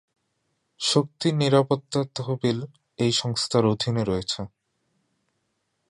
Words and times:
শক্তি 0.79 1.27
নিরাপত্তা 1.33 1.99
তহবিল 2.15 2.59
এই 2.99 3.11
সংস্থার 3.11 3.63
অধীনে 3.65 4.03
রয়েছে। 4.05 4.41